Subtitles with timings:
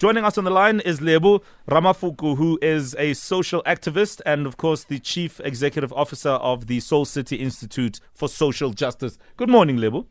[0.00, 4.56] Joining us on the line is Lebo Ramafoko, who is a social activist and, of
[4.56, 9.18] course, the chief executive officer of the Soul City Institute for Social Justice.
[9.36, 10.06] Good morning, Lebo.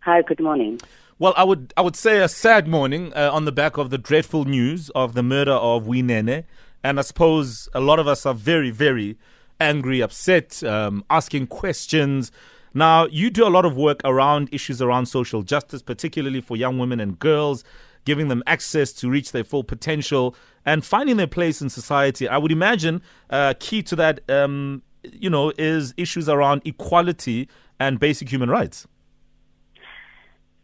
[0.00, 0.80] Hi, good morning.
[1.20, 3.96] Well, I would I would say a sad morning uh, on the back of the
[3.96, 6.42] dreadful news of the murder of Winene,
[6.82, 9.16] and I suppose a lot of us are very very
[9.60, 12.32] angry, upset, um, asking questions.
[12.74, 16.78] Now, you do a lot of work around issues around social justice, particularly for young
[16.78, 17.62] women and girls
[18.04, 20.34] giving them access to reach their full potential
[20.64, 22.28] and finding their place in society.
[22.28, 27.98] I would imagine uh, key to that, um, you know, is issues around equality and
[27.98, 28.86] basic human rights.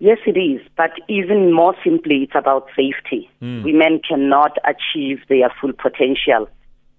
[0.01, 0.61] Yes, it is.
[0.77, 3.28] But even more simply, it's about safety.
[3.42, 3.64] Mm.
[3.64, 6.48] Women cannot achieve their full potential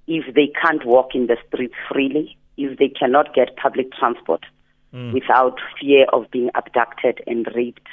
[0.07, 4.45] if they can't walk in the streets freely, if they cannot get public transport
[4.93, 5.13] mm.
[5.13, 7.87] without fear of being abducted and raped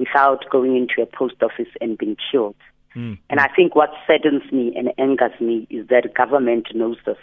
[0.00, 2.56] without going into a post office and being killed.
[2.96, 3.18] Mm.
[3.28, 7.22] And I think what saddens me and angers me is that government knows this,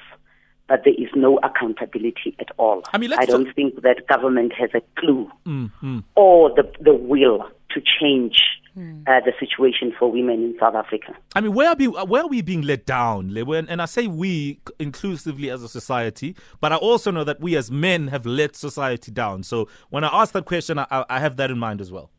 [0.70, 2.84] but there is no accountability at all.
[2.94, 6.94] I mean, I don't talk- think that government has a clue mm, or the, the
[6.94, 7.40] will
[7.72, 8.38] to change
[8.78, 9.02] mm.
[9.08, 11.14] uh, the situation for women in South Africa.
[11.36, 13.36] I mean, where are we, where are we being let down?
[13.36, 17.58] And, and I say we inclusively as a society, but I also know that we
[17.58, 19.44] as men have let society down.
[19.44, 22.10] So when I ask that question, I, I have that in mind as well.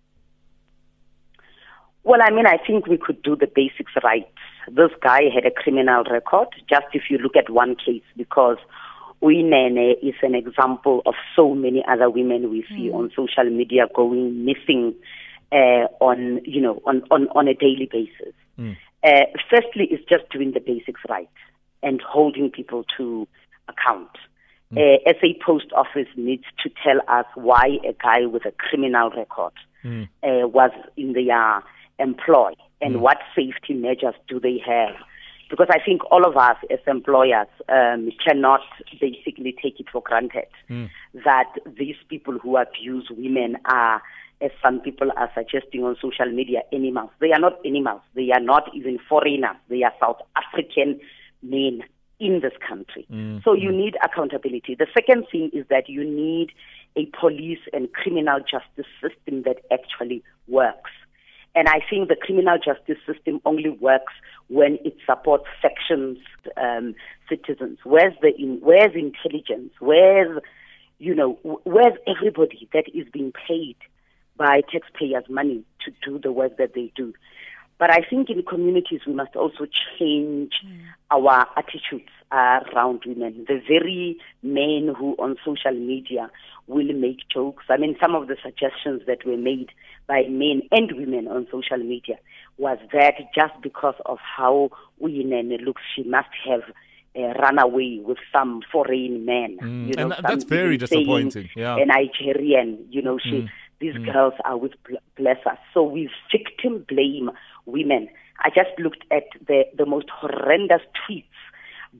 [2.04, 4.26] Well, I mean, I think we could do the basics right.
[4.68, 8.58] This guy had a criminal record, just if you look at one case, because
[9.22, 12.94] Winene is an example of so many other women we see mm.
[12.94, 14.94] on social media going missing
[15.50, 18.34] uh, on, you know, on, on, on a daily basis.
[18.58, 18.76] Mm.
[19.02, 21.30] Uh, firstly, it's just doing the basics right
[21.82, 23.26] and holding people to
[23.68, 24.10] account.
[24.72, 24.98] Mm.
[24.98, 29.52] Uh, SA Post Office needs to tell us why a guy with a criminal record
[29.84, 30.04] mm.
[30.22, 31.62] uh, was in their
[31.98, 33.00] employ and mm.
[33.00, 34.94] what safety measures do they have?
[35.50, 38.60] Because I think all of us as employers um, cannot
[39.00, 40.90] basically take it for granted mm.
[41.24, 44.02] that these people who abuse women are,
[44.42, 47.10] as some people are suggesting on social media, animals.
[47.20, 48.02] They are not animals.
[48.14, 49.56] They are not even foreigners.
[49.68, 51.00] They are South African
[51.42, 51.82] men
[52.20, 53.06] in this country.
[53.10, 53.42] Mm.
[53.42, 54.74] So you need accountability.
[54.74, 56.50] The second thing is that you need
[56.96, 60.90] a police and criminal justice system that actually works.
[61.58, 64.12] And I think the criminal justice system only works
[64.46, 66.18] when it supports sections,
[66.56, 66.94] um,
[67.28, 67.80] citizens.
[67.82, 69.72] Where's the in, where's intelligence?
[69.80, 70.40] Where's
[71.00, 71.32] you know
[71.64, 73.74] where's everybody that is being paid
[74.36, 77.12] by taxpayers' money to do the work that they do?
[77.78, 79.66] But I think in communities we must also
[79.98, 80.80] change mm.
[81.10, 83.46] our attitudes around women.
[83.48, 86.30] The very men who on social media
[86.66, 87.64] will make jokes.
[87.68, 89.70] I mean, some of the suggestions that were made
[90.06, 92.18] by men and women on social media
[92.58, 96.62] was that just because of how Winene looks, she must have
[97.16, 99.56] uh, run away with some foreign man.
[99.62, 99.88] Mm.
[99.88, 101.48] You know, and that's very disappointing.
[101.56, 101.76] Yeah.
[101.76, 103.42] A Nigerian, you know, she.
[103.42, 103.48] Mm.
[103.80, 104.12] These mm.
[104.12, 104.72] girls are with
[105.18, 105.58] blessers.
[105.72, 107.30] So we victim blame
[107.66, 108.08] women.
[108.40, 111.24] I just looked at the, the most horrendous tweets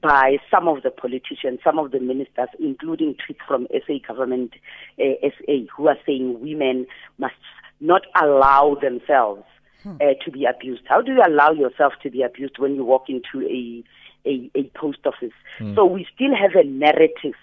[0.01, 4.53] by some of the politicians, some of the ministers, including tweets from SA government,
[4.99, 6.85] uh, SA, who are saying women
[7.17, 7.33] must
[7.79, 9.43] not allow themselves
[9.83, 9.95] hmm.
[10.01, 10.83] uh, to be abused.
[10.85, 13.83] How do you allow yourself to be abused when you walk into a
[14.25, 15.33] a, a post office?
[15.57, 15.75] Hmm.
[15.75, 17.35] So we still have a narrative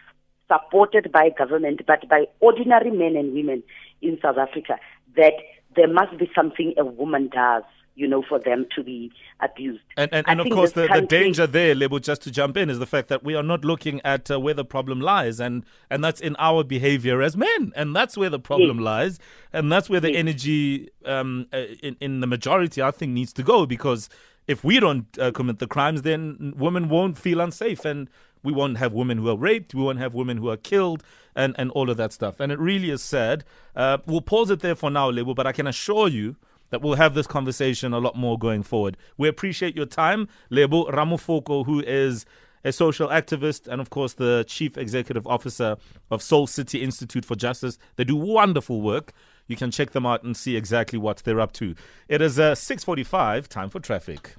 [0.49, 3.62] supported by government, but by ordinary men and women
[4.03, 4.79] in South Africa
[5.17, 5.34] that
[5.75, 7.65] there must be something a woman does
[7.97, 9.83] you know, for them to be abused.
[9.97, 12.79] And, and, and of course, the, the danger there, Lebo, just to jump in, is
[12.79, 16.05] the fact that we are not looking at uh, where the problem lies, and, and
[16.05, 18.85] that's in our behavior as men, and that's where the problem yes.
[18.85, 19.19] lies,
[19.53, 20.19] and that's where the yes.
[20.19, 24.11] energy um, uh, in, in the majority, I think, needs to go, because
[24.47, 28.11] if we don't uh, commit the crimes, then women won't feel unsafe, and
[28.47, 31.03] we won't have women who are raped, we won't have women who are killed,
[31.34, 32.39] and, and all of that stuff.
[32.39, 33.43] And it really is sad.
[33.75, 36.37] Uh, we'll pause it there for now, Lebo, but I can assure you
[36.71, 38.97] that we'll have this conversation a lot more going forward.
[39.19, 42.25] We appreciate your time, Lebo Ramafoko, who is
[42.65, 45.76] a social activist and, of course, the chief executive officer
[46.09, 47.79] of Soul City Institute for Justice.
[47.97, 49.12] They do wonderful work.
[49.49, 51.75] You can check them out and see exactly what they're up to.
[52.09, 53.49] It is uh, 6:45.
[53.49, 54.37] Time for traffic.